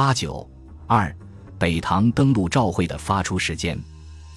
[0.00, 0.48] 八九
[0.86, 1.14] 二，
[1.58, 3.78] 北唐登陆赵会的发出时间。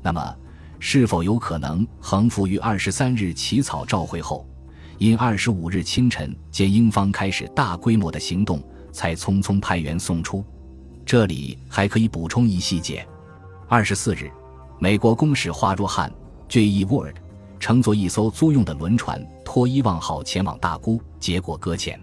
[0.00, 0.36] 那么，
[0.78, 4.46] 是否有可能横幅于二十三日起草赵会后，
[4.98, 10.44] 因二十五日清晨见英方开始大规模的行动，才匆匆派员送出？
[11.04, 13.04] 这里还可以补充一细节：
[13.66, 14.30] 二十四日，
[14.78, 16.08] 美国公使华若汉
[16.48, 16.84] （J.E.
[16.84, 17.14] Ward）
[17.58, 22.00] 乘坐一艘租用的轮船“托伊旺号”前往大沽，结果搁浅。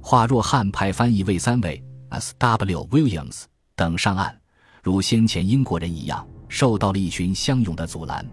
[0.00, 1.82] 华若汉派翻译魏三位
[2.14, 2.88] （S.W.
[2.90, 3.44] Williams）
[3.74, 4.32] 等上岸，
[4.82, 6.26] 如先前英国人一样。
[6.46, 8.24] 受到了一群乡勇的阻拦，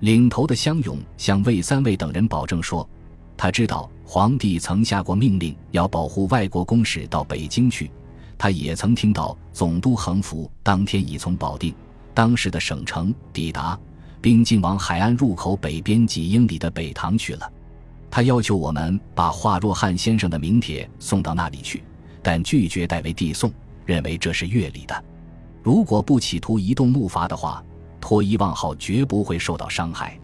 [0.00, 2.88] 领头的乡勇向魏三位等人保证说，
[3.36, 7.88] 他知道皇帝曾下过命令要保护外国公使到北京去，
[8.36, 11.72] 他也曾听到总督横幅当天已从保定
[12.14, 13.78] （当时的省城）抵达，
[14.20, 17.48] 并进往海岸入口北边几英里的北塘去了。
[18.10, 21.84] 他要求我们把华若汉先生的名帖送到那里去，
[22.22, 23.52] 但拒绝代为递送，
[23.84, 25.04] 认为这是越礼的。
[25.62, 27.62] 如果不企图移动木筏的话，
[28.00, 30.18] 托伊旺号绝不会受到伤害。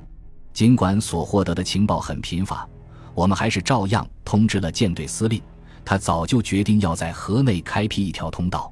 [0.52, 2.68] 尽管所获得的情报很贫乏，
[3.14, 5.40] 我们还是照样通知了舰队司令。
[5.84, 8.70] 他早就决定要在河内开辟一条通道。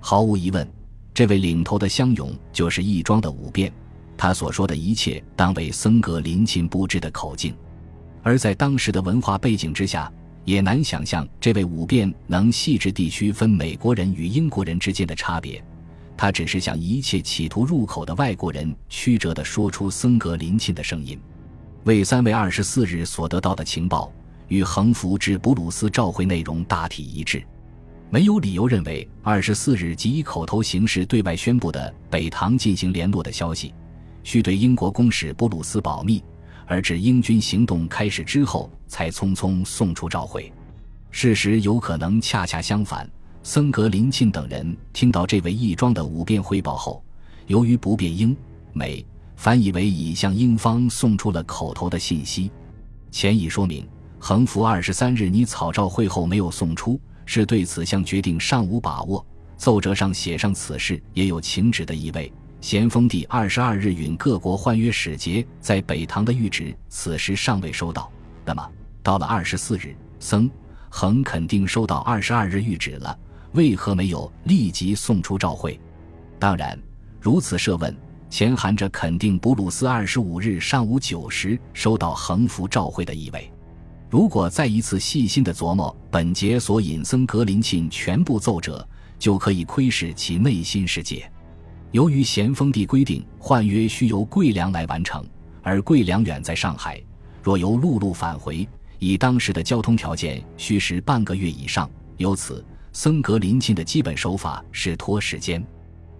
[0.00, 0.68] 毫无疑问，
[1.14, 3.72] 这位领头的乡勇就是义庄的武辩。
[4.16, 7.54] 他所说的一切当为森格林沁布置的口径。
[8.22, 10.12] 而在当时的文化背景之下，
[10.48, 15.62] 也难想象这位武辩能细致地区分美国人与英国人之间的差别。
[16.16, 21.20] 他只是向一切企图入口的外国人曲折地说出森格林沁的声音。
[21.84, 24.10] 魏三位二十四日所得到的情报
[24.46, 27.42] 与横幅至布鲁斯召会内容大体一致，
[28.08, 33.74] 没有理由认为二十四日即以口头形式对外宣布的北唐进行联络的消息，
[34.24, 36.24] 需对英国公使布鲁斯保密，
[36.68, 40.52] 而至英军行动开始之后才匆匆送出召会。
[41.10, 43.10] 事实有可能恰恰相反。
[43.42, 47.02] 森格林沁等人听到这位义庄的五辩汇报后，
[47.46, 48.36] 由于不便英
[48.74, 49.04] 美，
[49.36, 52.50] 反以为已向英方送出了口头的信息。
[53.10, 53.88] 前已说明，
[54.18, 59.24] 横幅二十三日拟草诏会后没有送出，是对此项决定尚无把握。
[59.56, 62.30] 奏折上写上此事也有请旨的意味。
[62.60, 68.10] 咸丰帝二十二日允各国换约使节在北唐的谕旨，此时尚未收到。
[68.44, 68.70] 那么，
[69.02, 70.50] 到了二十四日，僧
[70.90, 73.16] 恒肯定收到二十二日谕旨了。
[73.52, 75.78] 为何没有立即送出召会？
[76.38, 76.78] 当然，
[77.20, 77.96] 如此设问，
[78.28, 83.50] 潜含着肯定布鲁斯二十五日上午九时收到横幅召会的意味。
[84.10, 88.86] 如果再一次细心的琢磨本节所引森格林沁全部奏折，
[89.18, 91.30] 就可以窥视其内心世界。
[91.90, 95.26] 由于咸丰帝规定换约需由桂良来完成，
[95.62, 97.02] 而桂良远在上海，
[97.42, 98.68] 若由陆路返回，
[98.98, 101.88] 以当时的交通条件，需时半个月以上。
[102.16, 102.64] 由此。
[102.90, 105.64] 森格林沁的基本手法是拖时间。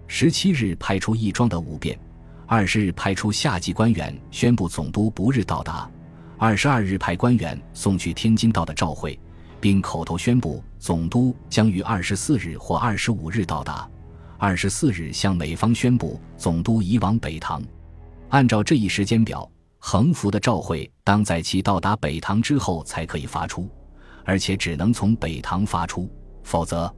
[0.07, 1.99] 十七日派出义庄的五便，
[2.45, 5.89] 二十日派出下级官员宣布总督不日到达，
[6.37, 9.19] 二十二日派官员送去天津道的召会，
[9.59, 13.89] 并口头宣布总督将于二十四日或二十五日到达。
[14.39, 17.61] 二十四日向美方宣布总督移往北塘。
[18.29, 19.47] 按照这一时间表，
[19.79, 23.67] 横幅的召会当在其到达北塘之后才可以发出，
[24.23, 26.09] 而且只能从北塘发出。
[26.41, 26.91] 否则，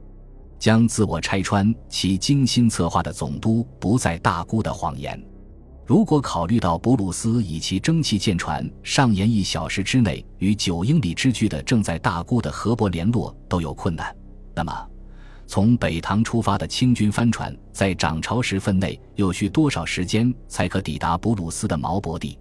[0.56, 5.20] 将自我拆穿其精心策划的总督不在大沽的谎言。
[5.84, 14.14] 如果考虑到布鲁斯以其蒸汽舰船上沿一小时之内与九英里之距的正在大沽的河伯联络都有困难，
[14.54, 14.72] 那么
[15.52, 22.38] 从北塘出发的清军帆船在涨潮时分内又需多少时间才可抵达布鲁斯的毛伯地？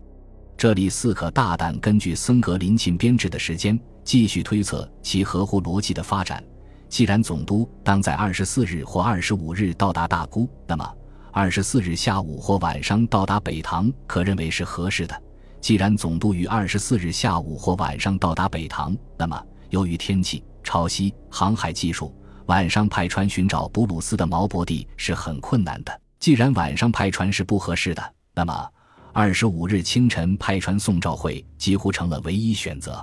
[0.55, 6.41] 这里似可大胆根据森格林沁编制的时间继续推测其合乎逻辑的发展。
[6.87, 10.95] 既然总督当在二十四日或二十五日到达大沽，那么
[11.33, 15.21] 二十四日下午或晚上到达北塘可认为是合适的。
[15.59, 19.37] 既然总督于二十四日下午或晚上到达北塘，那么
[19.69, 22.15] 由于天气、潮汐、航海技术，
[22.51, 26.01] 晚上派船寻找布鲁斯的毛伯地是很困难的。
[26.19, 28.69] 既然晚上派船是不合适的，那么
[29.13, 33.01] 二十五日清晨派船送召会几乎成了唯一选择。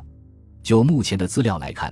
[0.62, 1.90] 就目前的资料来看。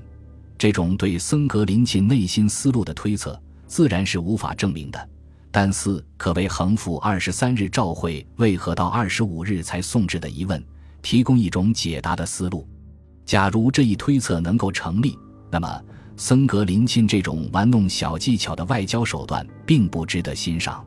[0.58, 5.08] 这种对森格林沁内心思路的推测，自然是无法证明的。
[5.50, 10.62] 但似可为横幅二十三日召会为何到二十五日才送至的疑问，
[11.00, 12.68] 提供一种解答的思路。
[13.24, 15.18] 假如这一推测能够成立，
[15.50, 15.82] 那么
[16.18, 20.82] 森格林沁这种玩弄小技巧的外交手段并不值得欣赏。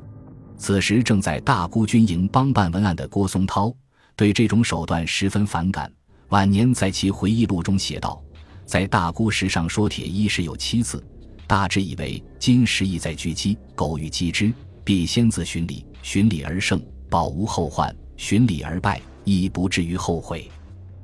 [0.58, 3.74] 此时正在大沽军营帮办文案的郭松涛，
[4.16, 5.92] 对这种手段十分反感。
[6.30, 8.22] 晚年在其回忆录中写道。
[8.66, 11.04] 在大沽时上说铁一时有七次，
[11.48, 14.54] 大致以为今时意在狙击，苟欲击之，
[14.84, 16.80] 必先自寻礼，寻礼而胜，
[17.10, 20.50] 保无后患；寻礼而败，亦不至于后悔。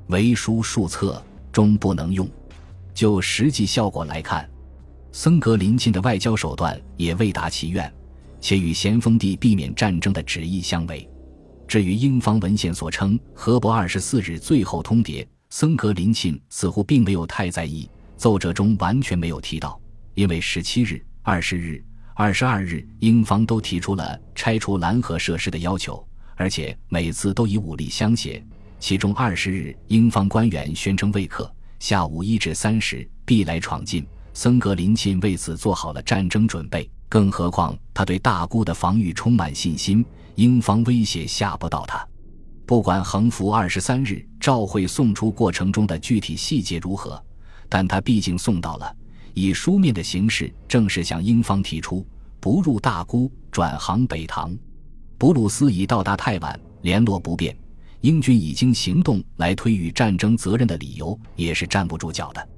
[0.08, 1.20] 为书数策，
[1.50, 2.28] 终不能用。
[2.96, 4.48] 就实际效果来看，
[5.12, 7.92] 僧格林沁的外交手段也未达其愿，
[8.40, 11.06] 且与咸丰帝避免战争的旨意相违。
[11.68, 19.78] 至于英方文献所称河伯二十四日最后通牒，僧格林沁似乎并没有太在意，奏折中完全没有提到。
[20.14, 21.84] 因为十七日、二十日、
[22.14, 26.02] 二十二日，英方都提出了拆除蓝河设施的要求，
[26.34, 28.42] 而且每次都以武力相胁。
[28.78, 34.06] 其中二十日，英方官员宣称未可，下午一至三时必来闯进。
[34.32, 42.06] 森格林沁为此做好了战争准备，更何况他对大沽的防御充满信心，英方威胁吓不到他。
[42.66, 47.22] 不管横幅二十三日召会送出过程中的具体细节如何，
[47.68, 48.94] 但他毕竟送到了。
[49.32, 52.06] 以书面的形式正式向英方提出
[52.40, 54.54] 不入大沽，转航北塘。
[55.16, 57.56] 布鲁斯已到达太晚，联络不便，
[58.06, 62.48] 英军已经行动来推予战争责任的理由也是站不住脚的。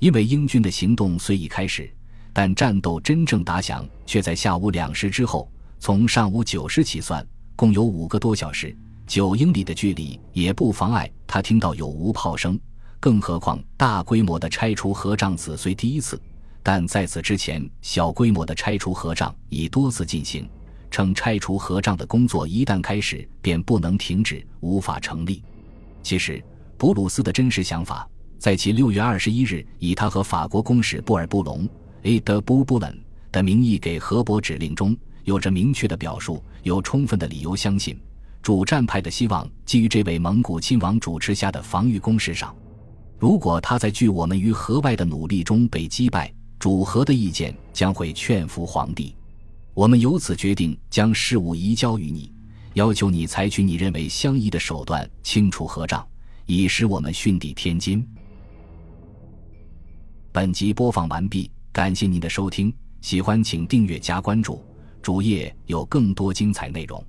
[0.00, 1.88] 因为英军的行动虽已开始，
[2.32, 5.48] 但战斗真正打响却在下午两时之后。
[5.78, 7.24] 从上午九时起算，
[7.54, 12.58] 共有五个多小时，九英里的距离也不妨碍他听到有无炮声。
[12.98, 16.20] 更何况，大规模的拆除合帐子虽第一次，
[16.60, 20.48] 但在此之前，小规模的拆除合帐已多次进行。
[20.90, 25.42] 称拆除合帐的工作一旦开始，便不能停止，无法成立。
[26.02, 26.42] 其实，
[26.76, 28.08] 布鲁斯的真实想法，
[28.38, 31.68] 在其六月二十一日以他和法国公使布尔布隆
[32.02, 32.20] （A.
[32.20, 32.98] de b o u b o n
[33.30, 38.00] 的名义给河伯指令中，有着明确的表述，有充分的理由相信，
[38.42, 42.54] 主战派的希望基于这位蒙古亲王主持下的防御工事上。
[43.18, 49.14] 如果他在拒我们于河外的努力中被击败，主和的意见将会劝服皇帝。
[49.78, 52.34] 我们由此决定将事务移交于你，
[52.74, 56.04] 要求你采取你认为相宜的手段清除合帐，
[56.46, 58.04] 以使我们训地天津。
[60.32, 64.64] 本集播放完毕，感谢您的收听，喜欢请订阅加关注，
[65.00, 67.00] 主页有更多精彩内容。